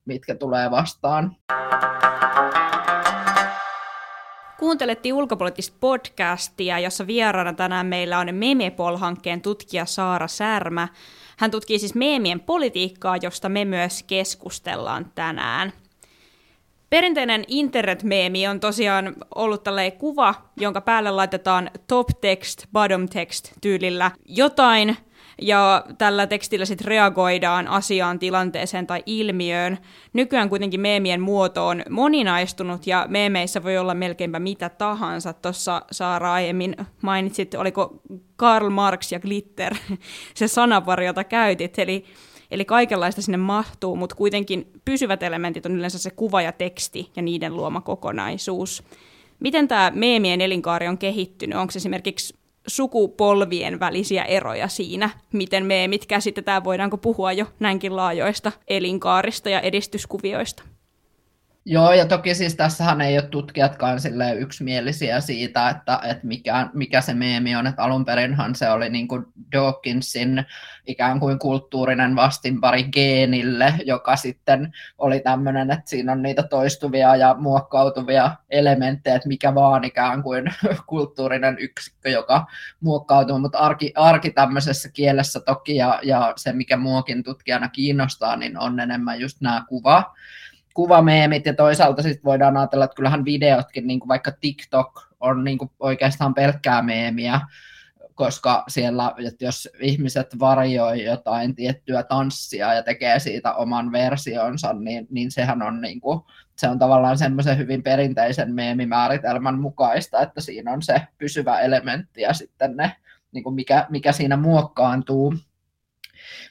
[0.05, 1.37] mitkä tulee vastaan.
[4.59, 10.89] Kuuntelettiin ulkopoliittista podcastia, jossa vieraana tänään meillä on Memepol-hankkeen tutkija Saara Särmä.
[11.37, 15.73] Hän tutkii siis meemien politiikkaa, josta me myös keskustellaan tänään.
[16.91, 24.11] Perinteinen internet-meemi on tosiaan ollut tällainen kuva, jonka päälle laitetaan top text, bottom text tyylillä
[24.25, 24.97] jotain,
[25.43, 29.79] ja tällä tekstillä sitten reagoidaan asiaan, tilanteeseen tai ilmiöön.
[30.13, 35.33] Nykyään kuitenkin meemien muoto on moninaistunut ja meemeissä voi olla melkeinpä mitä tahansa.
[35.33, 38.03] Tuossa Saara aiemmin mainitsit, oliko
[38.37, 39.75] Karl Marx ja glitter
[40.35, 41.79] se sanapari, jota käytit.
[41.79, 42.05] Eli
[42.51, 47.23] Eli kaikenlaista sinne mahtuu, mutta kuitenkin pysyvät elementit on yleensä se kuva ja teksti ja
[47.23, 48.83] niiden luoma kokonaisuus.
[49.41, 51.59] Miten tämä meemien elinkaari on kehittynyt?
[51.59, 52.35] Onko esimerkiksi
[52.67, 60.63] sukupolvien välisiä eroja siinä, miten meemit käsitetään, voidaanko puhua jo näinkin laajoista elinkaarista ja edistyskuvioista?
[61.69, 63.99] Joo, ja toki siis tässähän ei ole tutkijatkaan
[64.39, 69.09] yksimielisiä siitä, että, että mikä, mikä se meemi on, että alun perinhan se oli niin
[69.09, 70.45] kuin Dawkinsin
[70.87, 77.35] ikään kuin kulttuurinen vastinpari geenille, joka sitten oli tämmöinen, että siinä on niitä toistuvia ja
[77.39, 80.45] muokkautuvia elementtejä, että mikä vaan ikään kuin
[80.87, 82.47] kulttuurinen yksikkö, joka
[82.81, 88.59] muokkautuu, mutta arki, arki tämmöisessä kielessä toki ja, ja se, mikä muokin tutkijana kiinnostaa, niin
[88.59, 90.15] on enemmän just nämä kuva,
[90.77, 95.59] kuvameemit ja toisaalta sitten voidaan ajatella, että kyllähän videotkin, niin kuin vaikka TikTok on niin
[95.59, 97.41] kuin oikeastaan pelkkää meemiä,
[98.15, 105.07] koska siellä, että jos ihmiset varjoi jotain tiettyä tanssia ja tekee siitä oman versionsa, niin,
[105.11, 106.21] niin sehän on, niin kuin,
[106.57, 112.33] se on tavallaan semmoisen hyvin perinteisen meemimääritelmän mukaista, että siinä on se pysyvä elementti ja
[112.35, 112.97] sitten ne,
[113.33, 115.35] niin kuin mikä, mikä siinä muokkaantuu.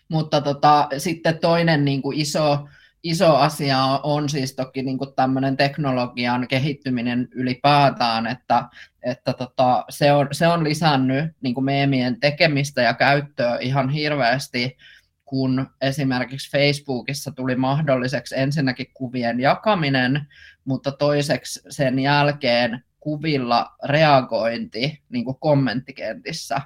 [0.10, 2.68] Mutta tota, sitten toinen niin kuin iso
[3.06, 8.64] iso asia on siis toki niin kuin tämmöinen teknologian kehittyminen ylipäätään, että,
[9.04, 14.78] että tota, se, on, se on lisännyt niin kuin meemien tekemistä ja käyttöä ihan hirveästi,
[15.26, 20.28] kun esimerkiksi Facebookissa tuli mahdolliseksi ensinnäkin kuvien jakaminen,
[20.66, 26.62] mutta toiseksi sen jälkeen kuvilla reagointi niin kuin kommenttikentissä.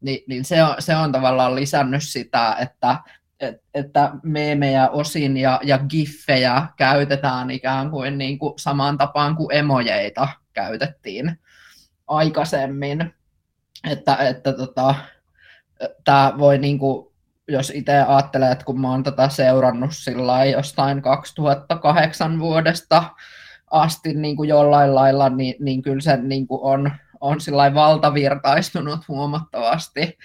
[0.00, 2.96] Ni, niin se, on, se on tavallaan lisännyt sitä, että
[3.74, 10.28] että meemejä osin ja, ja giffejä käytetään ikään kuin, niin kuin samaan tapaan kuin emojeita
[10.52, 11.38] käytettiin
[12.06, 13.14] aikaisemmin.
[13.90, 14.94] Että, että tota,
[16.04, 17.12] tämä voi niin kuin,
[17.48, 23.04] jos itse ajattelee, että kun mä oon tätä seurannut sillä jostain 2008 vuodesta
[23.70, 27.38] asti niin kuin jollain lailla, niin, niin kyllä se niin kuin on, on
[27.74, 30.18] valtavirtaistunut huomattavasti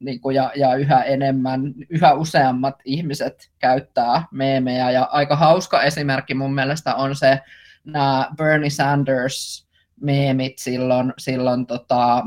[0.00, 4.90] niin kuin, ja, ja yhä enemmän, yhä useammat ihmiset käyttää meemejä.
[4.90, 7.40] Ja aika hauska esimerkki mun mielestä on se
[7.84, 9.68] nämä Bernie Sanders
[10.00, 12.26] meemit silloin, silloin tota,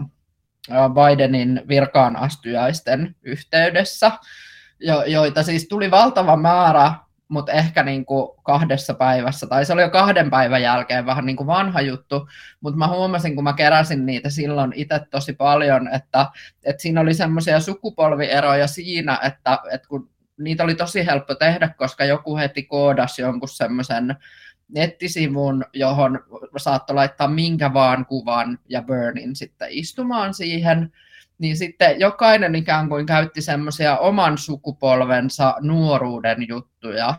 [0.70, 4.12] Bidenin virkaanastujaisten yhteydessä,
[4.80, 6.94] jo, joita siis tuli valtava määrä
[7.32, 11.36] mutta ehkä niin kuin kahdessa päivässä, tai se oli jo kahden päivän jälkeen vähän niin
[11.36, 12.28] kuin vanha juttu,
[12.62, 16.26] mutta mä huomasin, kun mä keräsin niitä silloin itse tosi paljon, että,
[16.64, 22.06] että siinä oli semmoisia sukupolvieroja siinä, että, että kun niitä oli tosi helppo tehdä, koska
[22.06, 24.16] joku heti koodasi jonkun semmoisen
[24.70, 26.20] nettisivun, johon
[26.58, 30.92] saattoi laittaa minkä vaan kuvan ja Burnin sitten istumaan siihen,
[31.42, 37.16] niin sitten jokainen ikään kuin käytti semmoisia oman sukupolvensa nuoruuden juttuja.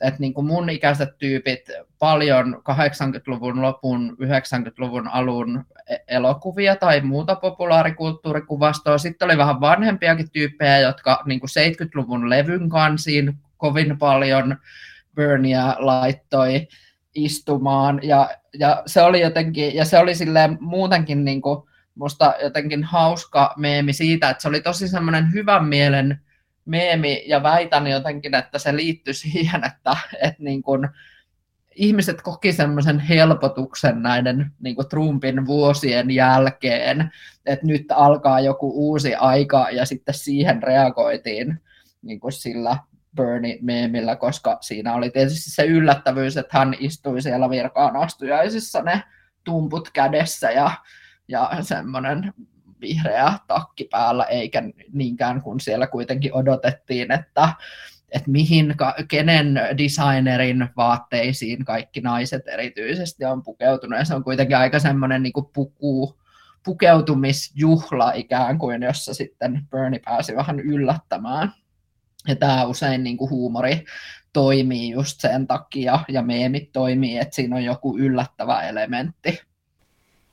[0.00, 1.60] Että niin kuin mun ikäiset tyypit
[1.98, 8.98] paljon 80-luvun lopun, 90-luvun alun e- elokuvia tai muuta populaarikulttuurikuvastoa.
[8.98, 14.56] Sitten oli vähän vanhempiakin tyyppejä, jotka niin kuin 70-luvun levyn kansiin kovin paljon
[15.14, 16.68] Bernia laittoi
[17.14, 18.00] istumaan.
[18.02, 21.69] Ja, ja se oli jotenkin, ja se oli silleen muutenkin niin kuin
[22.00, 26.20] musta jotenkin hauska meemi siitä, että se oli tosi semmoinen hyvän mielen
[26.64, 30.88] meemi ja väitän jotenkin, että se liittyi siihen, että, että niin kuin
[31.74, 37.10] ihmiset koki semmoisen helpotuksen näiden niin kuin Trumpin vuosien jälkeen,
[37.46, 41.60] että nyt alkaa joku uusi aika ja sitten siihen reagoitiin
[42.02, 42.76] niin kuin sillä
[43.16, 49.02] Bernie-meemillä, koska siinä oli tietysti se yllättävyys, että hän istui siellä virkaan astujaisissa ne
[49.44, 50.70] tumput kädessä ja
[51.30, 52.34] ja semmoinen
[52.80, 54.62] vihreä takki päällä, eikä
[54.92, 57.48] niinkään kun siellä kuitenkin odotettiin, että,
[58.10, 58.74] että mihin,
[59.08, 65.32] kenen designerin vaatteisiin kaikki naiset erityisesti on pukeutunut, ja se on kuitenkin aika semmoinen niin
[65.54, 66.18] puku,
[66.64, 71.52] pukeutumisjuhla ikään kuin, jossa sitten Bernie pääsi vähän yllättämään.
[72.28, 73.84] Ja tämä usein niin kuin huumori
[74.32, 79.49] toimii just sen takia, ja meemit toimii, että siinä on joku yllättävä elementti.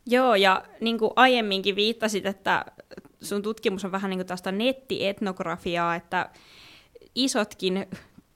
[0.07, 2.65] Joo, ja niin kuin aiemminkin viittasit, että
[3.21, 6.29] sun tutkimus on vähän niin kuin tästä nettietnografiaa, että
[7.15, 7.87] isotkin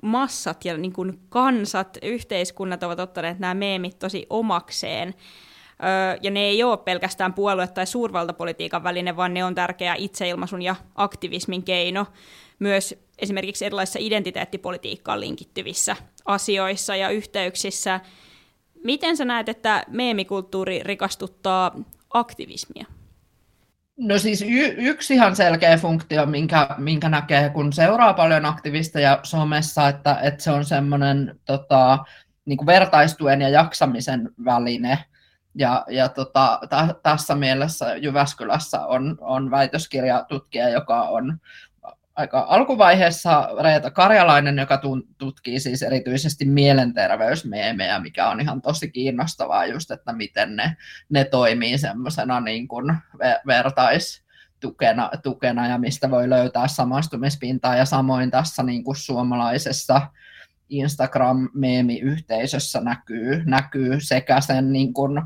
[0.01, 5.13] massat ja niin kuin kansat, yhteiskunnat ovat ottaneet nämä meemit tosi omakseen.
[5.84, 10.62] Öö, ja ne ei ole pelkästään puolue- tai suurvaltapolitiikan väline, vaan ne on tärkeä itseilmaisun
[10.62, 12.05] ja aktivismin keino
[12.60, 17.99] myös esimerkiksi erilaisissa identiteettipolitiikkaan linkittyvissä asioissa ja yhteyksissä–
[18.83, 21.75] Miten sä näet, että meemikulttuuri rikastuttaa
[22.13, 22.85] aktivismia?
[23.97, 29.87] No siis y- yksi ihan selkeä funktio, minkä, minkä näkee, kun seuraa paljon aktivisteja somessa,
[29.87, 31.99] että, että se on semmoinen tota,
[32.45, 35.05] niin vertaistuen ja jaksamisen väline.
[35.55, 41.37] Ja, ja tota, t- tässä mielessä Jyväskylässä on, on väitöskirjatutkija, joka on
[42.21, 44.81] aika alkuvaiheessa Reeta Karjalainen, joka
[45.17, 50.77] tutkii siis erityisesti mielenterveysmeemejä, mikä on ihan tosi kiinnostavaa just, että miten ne,
[51.10, 52.93] ne toimii semmoisena niin kuin
[53.47, 54.23] vertais,
[54.60, 57.75] tukena, tukena ja mistä voi löytää samastumispintaa.
[57.75, 60.01] Ja samoin tässä niin kuin suomalaisessa
[60.69, 65.21] Instagram-meemiyhteisössä näkyy, näkyy sekä sen niin kuin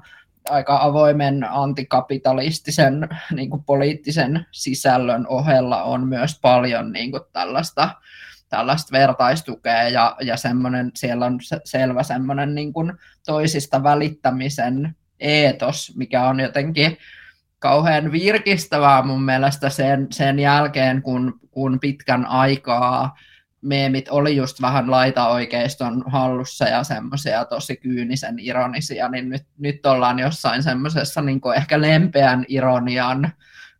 [0.50, 7.90] aika avoimen antikapitalistisen niin kuin poliittisen sisällön ohella on myös paljon niin kuin tällaista,
[8.50, 12.94] tällaista vertaistukea ja, ja semmoinen, siellä on selvä semmoinen niin kuin
[13.26, 16.98] toisista välittämisen eetos, mikä on jotenkin
[17.60, 23.16] kauhean virkistävää mun mielestä sen, sen jälkeen, kun, kun pitkän aikaa
[23.66, 30.20] meemit oli just vähän laita-oikeiston hallussa ja semmoisia tosi kyynisen ironisia, niin nyt, nyt ollaan
[30.20, 33.32] jossain semmoisessa niin ehkä lempeän ironian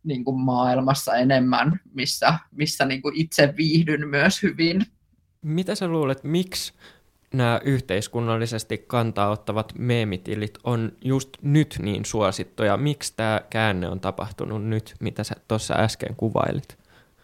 [0.04, 4.86] niin kuin maailmassa enemmän, missä, missä niin kuin itse viihdyn myös hyvin.
[5.42, 6.72] Mitä sä luulet, miksi
[7.34, 12.76] nämä yhteiskunnallisesti kantaa ottavat meemitilit on just nyt niin suosittuja?
[12.76, 16.78] Miksi tämä käänne on tapahtunut nyt, mitä sä tuossa äsken kuvailit?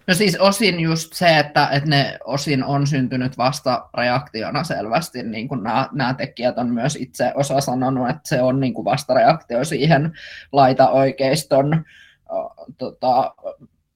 [0.07, 5.49] No siis osin just se, että, että ne osin on syntynyt vasta reaktiona selvästi, niin
[5.49, 9.65] kuin nämä, nämä tekijät on myös itse osa sanonut, että se on niin kuin vastareaktio
[9.65, 10.13] siihen
[10.53, 11.85] laita-oikeiston
[12.79, 13.35] tota,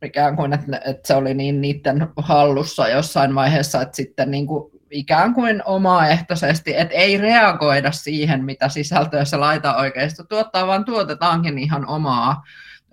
[0.03, 4.71] ikään kuin, että, että se oli niin niiden hallussa jossain vaiheessa, että sitten niin kuin
[4.91, 11.59] ikään kuin omaehtoisesti, että ei reagoida siihen, mitä sisältöä se laita oikeisto tuottaa, vaan tuotetaankin
[11.59, 12.43] ihan omaa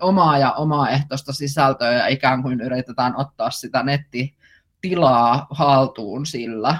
[0.04, 6.76] omaa ja omaehtoista sisältöä ja ikään kuin yritetään ottaa sitä nettitilaa haltuun sillä.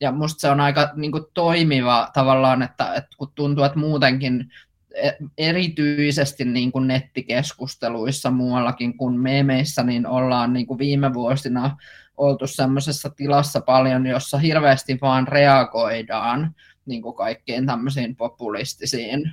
[0.00, 4.52] Ja musta se on aika niin kuin, toimiva tavallaan, että, että kun tuntuu, että muutenkin
[4.94, 11.76] e, erityisesti niin kuin nettikeskusteluissa muuallakin kuin memeissä, niin ollaan niin kuin viime vuosina
[12.16, 16.54] oltu semmoisessa tilassa paljon, jossa hirveästi vaan reagoidaan
[16.86, 19.32] niin kuin kaikkiin tämmöisiin populistisiin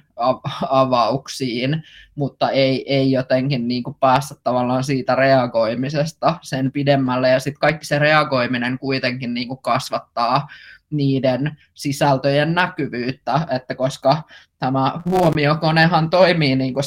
[0.70, 1.84] avauksiin,
[2.16, 7.30] mutta ei, ei jotenkin niin kuin päästä tavallaan siitä reagoimisesta sen pidemmälle.
[7.30, 10.48] Ja sitten kaikki se reagoiminen kuitenkin niin kuin kasvattaa
[10.90, 14.22] niiden sisältöjen näkyvyyttä, että koska
[14.60, 16.84] tämä huomiokonehan toimii niin kuin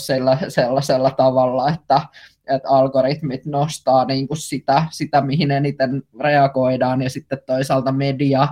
[0.49, 2.01] sellaisella tavalla, että,
[2.47, 8.49] että algoritmit nostaa niin kuin sitä, sitä, mihin eniten reagoidaan, ja sitten toisaalta media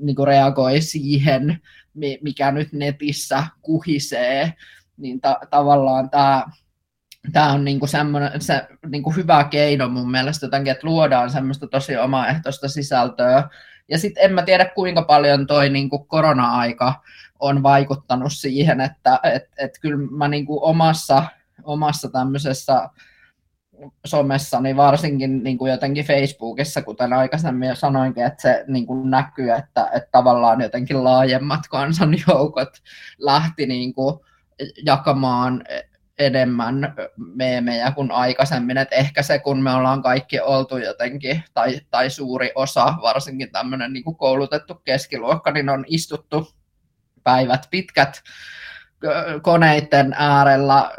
[0.00, 1.60] niin kuin reagoi siihen,
[2.22, 4.52] mikä nyt netissä kuhisee,
[4.96, 6.44] niin ta- tavallaan tämä
[7.32, 11.96] tämä on niinku semmoinen, se niinku hyvä keino mun mielestä jotenkin, että luodaan semmoista tosi
[11.96, 13.48] omaehtoista sisältöä.
[13.88, 17.02] Ja sitten en mä tiedä kuinka paljon toi niinku korona-aika
[17.38, 21.22] on vaikuttanut siihen, että et, et kyllä mä niinku omassa,
[21.62, 22.88] omassa tämmöisessä
[24.06, 29.10] somessa, niin varsinkin niin kuin jotenkin Facebookissa, kuten aikaisemmin jo sanoinkin, että se niin kuin
[29.10, 32.82] näkyy, että, että tavallaan jotenkin laajemmat kansanjoukot
[33.18, 34.20] lähti niin kuin
[34.84, 35.64] jakamaan
[36.18, 42.10] enemmän meemejä kuin aikaisemmin, että ehkä se, kun me ollaan kaikki oltu jotenkin, tai, tai
[42.10, 46.52] suuri osa, varsinkin tämmöinen niin koulutettu keskiluokka, niin on istuttu
[47.22, 48.22] päivät pitkät
[49.42, 50.90] koneiden äärellä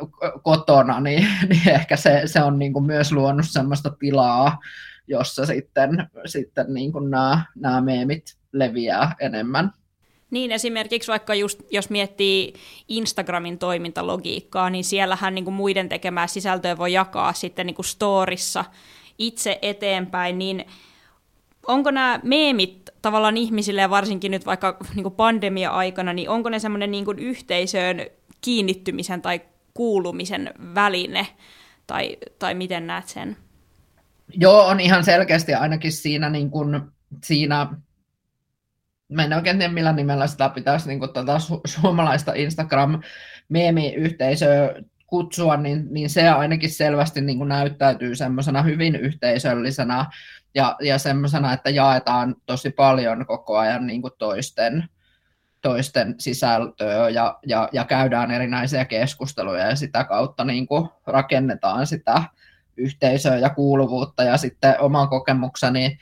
[0.44, 4.60] kotona, niin, niin ehkä se, se on niin kuin myös luonut sellaista tilaa,
[5.08, 9.72] jossa sitten, sitten niin kuin nämä, nämä meemit leviää enemmän.
[10.32, 12.54] Niin, esimerkiksi vaikka just, jos miettii
[12.88, 18.66] Instagramin toimintalogiikkaa, niin siellähän niin kuin muiden tekemää sisältöä voi jakaa sitten niin kuin storissa
[19.18, 20.66] itse eteenpäin, niin
[21.68, 26.92] onko nämä meemit tavallaan ihmisille ja varsinkin nyt vaikka niin pandemia-aikana, niin onko ne semmoinen
[26.92, 28.06] niin yhteisöön
[28.42, 29.42] kiinnittymisen tai
[29.74, 31.28] kuulumisen väline,
[31.88, 33.38] tai, tai miten näet sen?
[34.34, 36.82] Joo, on ihan selkeästi ainakin siinä, niin kuin,
[37.24, 37.68] siinä
[39.10, 44.76] mä en oikein tiedä millä nimellä sitä pitäisi niin kuin, tätä su- suomalaista Instagram-meemi-yhteisöä
[45.08, 50.06] kutsua, niin, niin se ainakin selvästi niin kuin näyttäytyy semmoisena hyvin yhteisöllisenä
[50.58, 54.90] ja, ja semmoisena, että jaetaan tosi paljon koko ajan niin kuin toisten,
[55.62, 62.24] toisten sisältöä ja, ja, ja käydään erinäisiä keskusteluja ja sitä kautta niin kuin rakennetaan sitä
[62.78, 64.24] yhteisöä ja kuuluvuutta.
[64.24, 65.98] Ja sitten oma kokemukseni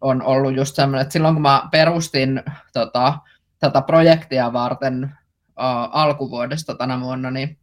[0.00, 2.42] on ollut just semmoinen, että silloin kun mä perustin
[2.72, 3.18] tota,
[3.58, 7.58] tätä projektia varten uh, alkuvuodesta tänä vuonna, niin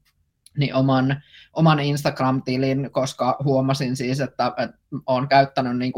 [0.57, 5.93] niin oman, oman Instagram-tilin, koska huomasin siis, että, että olen käyttänyt niin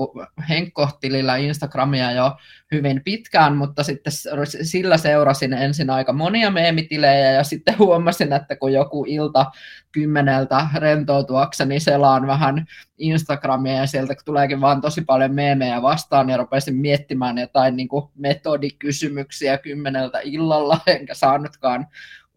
[0.49, 2.37] Henkko-tilillä Instagramia jo
[2.71, 4.13] hyvin pitkään, mutta sitten
[4.61, 9.45] sillä seurasin ensin aika monia meemitilejä ja sitten huomasin, että kun joku ilta
[9.91, 12.65] kymmeneltä rentoutuakseni selaan vähän
[12.97, 19.57] Instagramia ja sieltä tuleekin vaan tosi paljon meemejä vastaan ja rupesin miettimään jotain niin metodikysymyksiä
[19.57, 21.87] kymmeneltä illalla, enkä saanutkaan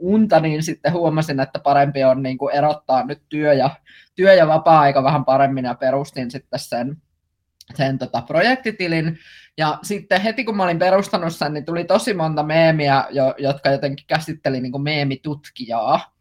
[0.02, 3.70] unta, niin sitten huomasin, että parempi on niin kuin erottaa nyt työ ja,
[4.14, 6.96] työ ja vapaa-aika vähän paremmin ja perustin sitten sen,
[7.74, 9.18] sen tota projektitilin.
[9.58, 13.70] Ja sitten heti kun mä olin perustanut sen, niin tuli tosi monta meemiä, jo, jotka
[13.70, 16.11] jotenkin käsitteli niin kuin meemitutkijaa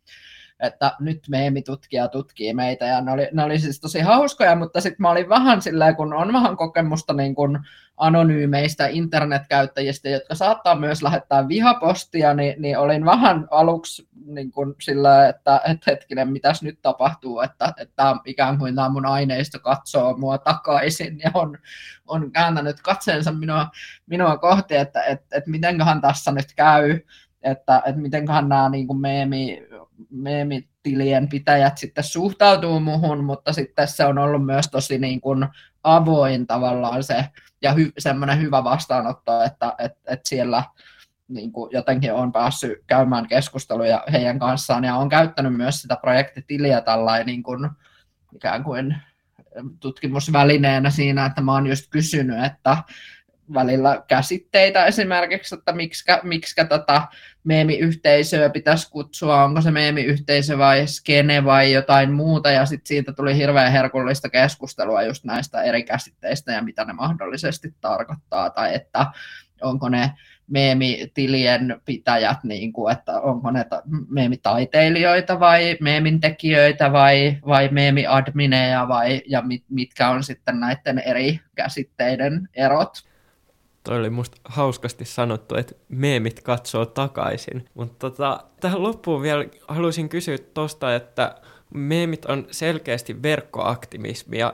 [0.62, 5.02] että nyt meemitutkija tutkii meitä, ja ne oli, ne oli siis tosi hauskoja, mutta sitten
[5.02, 7.60] mä olin vähän silleen, kun on vähän kokemusta niin kuin
[7.98, 15.28] anonyymeistä internetkäyttäjistä, jotka saattaa myös lähettää vihapostia, niin, niin olin vähän aluksi niin kuin sillä,
[15.28, 20.38] että, että hetkinen, mitäs nyt tapahtuu, että, että ikään kuin tämä mun aineisto katsoo mua
[20.38, 21.58] takaisin ja on,
[22.08, 23.68] on kääntänyt katseensa minua,
[24.08, 27.00] minua kohti, että, että, että mitenköhän tässä nyt käy,
[27.44, 29.68] että, että mitenköhän nämä niin kuin meemi,
[30.10, 35.48] meemitilien pitäjät sitten suhtautuu muhun, mutta sitten se on ollut myös tosi niin kuin
[35.84, 37.26] avoin tavallaan se
[37.62, 40.64] ja hy, semmoinen hyvä vastaanotto, että et, et siellä
[41.28, 46.82] niin kuin jotenkin on päässyt käymään keskusteluja heidän kanssaan ja on käyttänyt myös sitä projektitiliä
[46.82, 47.70] tällainen niin kuin,
[48.36, 48.96] ikään kuin
[49.80, 52.78] tutkimusvälineenä siinä, että mä oon just kysynyt, että
[53.54, 57.08] välillä käsitteitä esimerkiksi, että miksikä, miksikä tota
[57.44, 63.36] meemiyhteisöä pitäisi kutsua, onko se meemiyhteisö vai skene vai jotain muuta, ja sitten siitä tuli
[63.36, 69.06] hirveän herkullista keskustelua just näistä eri käsitteistä ja mitä ne mahdollisesti tarkoittaa, tai että
[69.62, 70.12] onko ne
[70.48, 73.66] meemitilien pitäjät, niin kuin, että onko ne
[74.10, 82.50] meemitaiteilijoita vai meemintekijöitä vai, vai meemiadmineja vai, ja mit, mitkä on sitten näiden eri käsitteiden
[82.54, 83.11] erot.
[83.84, 87.66] Toi oli musta hauskasti sanottu, että meemit katsoo takaisin.
[87.74, 91.36] Mutta tota, tähän loppuun vielä haluaisin kysyä tosta, että
[91.74, 94.54] meemit on selkeästi verkkoaktivismia.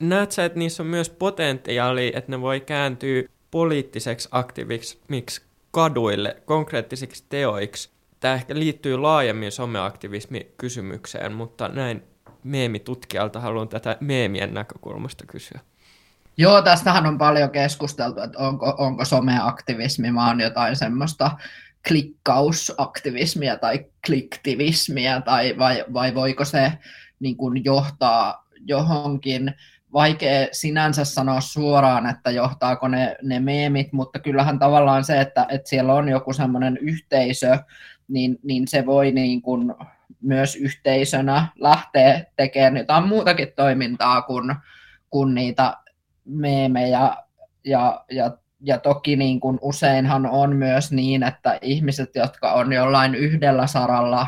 [0.00, 7.24] Näet sä, että niissä on myös potentiaali, että ne voi kääntyä poliittiseksi aktivismiksi kaduille, konkreettisiksi
[7.28, 7.90] teoiksi.
[8.20, 12.02] Tämä ehkä liittyy laajemmin someaktivismi-kysymykseen, mutta näin
[12.44, 15.60] meemitutkijalta haluan tätä meemien näkökulmasta kysyä.
[16.36, 21.30] Joo, tästähän on paljon keskusteltu, että onko, onko someaktivismi vaan jotain semmoista
[21.88, 26.72] klikkausaktivismia tai kliktivismia, tai vai, vai voiko se
[27.20, 29.54] niin kuin johtaa johonkin,
[29.92, 35.68] vaikea sinänsä sanoa suoraan, että johtaako ne, ne meemit, mutta kyllähän tavallaan se, että, että
[35.68, 37.58] siellä on joku semmoinen yhteisö,
[38.08, 39.74] niin, niin se voi niin kuin
[40.20, 44.54] myös yhteisönä lähteä tekemään jotain muutakin toimintaa kuin,
[45.10, 45.76] kuin niitä
[46.26, 47.16] meemejä
[47.64, 53.14] ja, ja, ja toki niin kuin useinhan on myös niin, että ihmiset, jotka on jollain
[53.14, 54.26] yhdellä saralla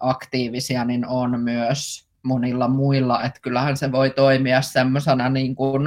[0.00, 5.82] aktiivisia, niin on myös monilla muilla, että kyllähän se voi toimia semmoisena niin kuin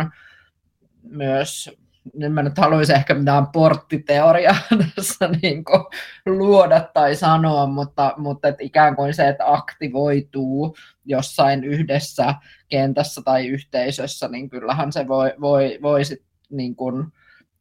[1.04, 1.79] myös
[2.14, 4.56] nyt mä nyt haluaisin ehkä mitään porttiteoriaa
[4.96, 5.86] tässä niin kuin
[6.26, 10.76] luoda tai sanoa, mutta, mutta et ikään kuin se, että aktivoituu
[11.06, 12.36] jossain yhdessä
[12.70, 17.06] kentässä tai yhteisössä, niin kyllähän se voi, voi, voi sit niin kuin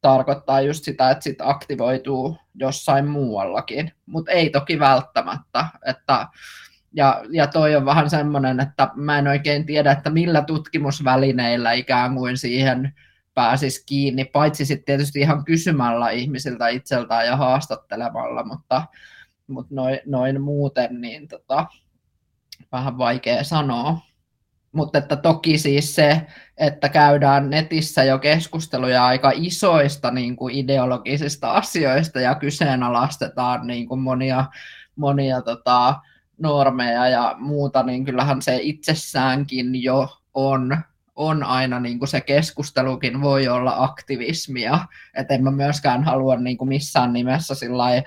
[0.01, 5.67] tarkoittaa just sitä, että sit aktivoituu jossain muuallakin, mutta ei toki välttämättä.
[5.87, 6.27] Että,
[6.93, 12.15] ja, ja toi on vähän semmoinen, että mä en oikein tiedä, että millä tutkimusvälineillä ikään
[12.15, 12.95] kuin siihen
[13.39, 18.83] pääsisi kiinni, paitsi sitten tietysti ihan kysymällä ihmisiltä itseltään ja haastattelemalla, mutta,
[19.47, 21.67] mutta noin, noin muuten niin tota,
[22.73, 23.99] vähän vaikea sanoa.
[24.73, 26.27] Mutta että toki siis se,
[26.57, 34.01] että käydään netissä jo keskusteluja aika isoista niin kuin ideologisista asioista ja kyseenalaistetaan niin kuin
[34.01, 34.45] monia,
[34.97, 35.95] monia tota,
[36.39, 40.77] normeja ja muuta, niin kyllähän se itsessäänkin jo on
[41.19, 44.79] on aina niin kuin se keskustelukin voi olla aktivismia,
[45.15, 48.03] että en mä myöskään halua niin kuin missään nimessä sillai,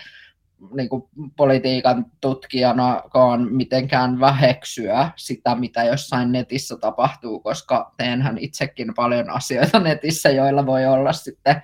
[0.74, 1.04] niin kuin
[1.36, 10.30] politiikan tutkijanakaan mitenkään väheksyä sitä, mitä jossain netissä tapahtuu, koska teenhän itsekin paljon asioita netissä,
[10.30, 11.62] joilla voi olla sitten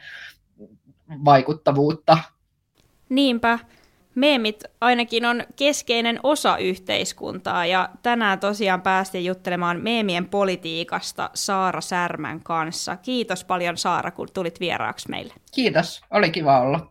[1.25, 2.17] vaikuttavuutta.
[3.09, 3.59] Niinpä
[4.17, 12.41] meemit ainakin on keskeinen osa yhteiskuntaa ja tänään tosiaan päästiin juttelemaan meemien politiikasta Saara Särmän
[12.43, 12.97] kanssa.
[12.97, 15.33] Kiitos paljon Saara, kun tulit vieraaksi meille.
[15.55, 16.85] Kiitos, oli kiva olla.